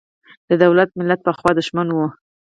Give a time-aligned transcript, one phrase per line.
[0.49, 1.97] د دولت–ملت پخوا دښمن و.